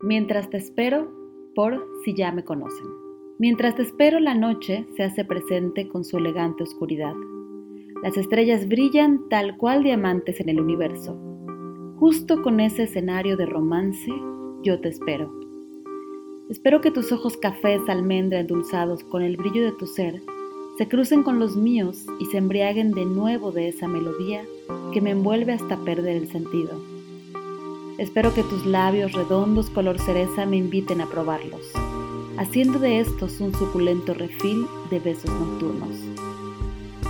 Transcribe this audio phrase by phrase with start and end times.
[0.00, 1.10] Mientras te espero,
[1.54, 2.86] por si ya me conocen.
[3.38, 7.14] Mientras te espero, la noche se hace presente con su elegante oscuridad.
[8.02, 11.18] Las estrellas brillan tal cual diamantes en el universo.
[11.98, 14.12] Justo con ese escenario de romance,
[14.62, 15.32] yo te espero.
[16.48, 20.22] Espero que tus ojos cafés almendra endulzados con el brillo de tu ser
[20.78, 24.44] se crucen con los míos y se embriaguen de nuevo de esa melodía
[24.94, 26.97] que me envuelve hasta perder el sentido.
[27.98, 31.66] Espero que tus labios redondos color cereza me inviten a probarlos,
[32.38, 35.96] haciendo de estos un suculento refil de besos nocturnos.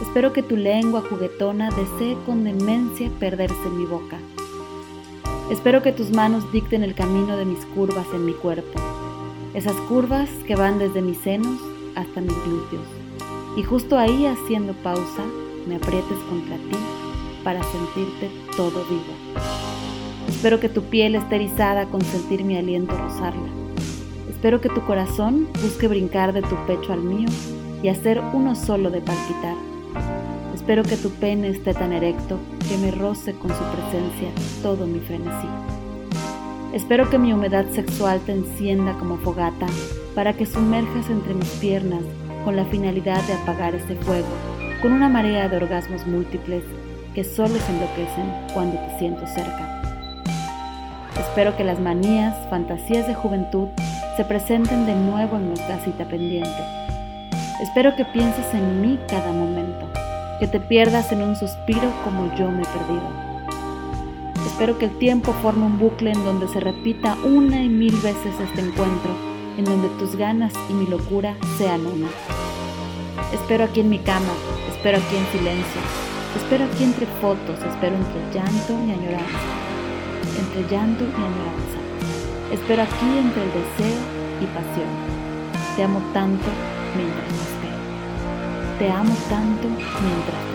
[0.00, 4.18] Espero que tu lengua juguetona desee con demencia perderse en mi boca.
[5.50, 8.80] Espero que tus manos dicten el camino de mis curvas en mi cuerpo,
[9.52, 11.60] esas curvas que van desde mis senos
[11.96, 12.88] hasta mis glúteos.
[13.58, 15.24] Y justo ahí, haciendo pausa,
[15.66, 16.78] me aprietes contra ti
[17.44, 19.57] para sentirte todo vivo.
[20.38, 23.48] Espero que tu piel esté erizada con sentir mi aliento rozarla.
[24.30, 27.26] Espero que tu corazón busque brincar de tu pecho al mío
[27.82, 29.56] y hacer uno solo de palpitar.
[30.54, 34.28] Espero que tu pene esté tan erecto que me roce con su presencia
[34.62, 35.48] todo mi frenesí.
[36.72, 39.66] Espero que mi humedad sexual te encienda como fogata
[40.14, 42.04] para que sumerjas entre mis piernas
[42.44, 44.28] con la finalidad de apagar ese fuego
[44.82, 46.62] con una marea de orgasmos múltiples
[47.12, 49.87] que solo se enloquecen cuando te siento cerca.
[51.18, 53.68] Espero que las manías, fantasías de juventud
[54.16, 56.62] se presenten de nuevo en nuestra cita pendiente.
[57.60, 59.90] Espero que pienses en mí cada momento,
[60.38, 63.28] que te pierdas en un suspiro como yo me he perdido.
[64.46, 68.34] Espero que el tiempo forme un bucle en donde se repita una y mil veces
[68.40, 69.10] este encuentro,
[69.56, 72.08] en donde tus ganas y mi locura sean una.
[73.32, 74.32] Espero aquí en mi cama,
[74.70, 75.80] espero aquí en silencio,
[76.36, 79.67] espero aquí entre fotos, espero entre llanto y añoranza
[80.62, 81.78] llanto y añoranza.
[82.52, 84.00] Espero aquí entre el deseo
[84.40, 84.88] y pasión.
[85.76, 86.48] Te amo tanto
[86.96, 88.78] mientras me espero.
[88.78, 90.48] Te amo tanto mientras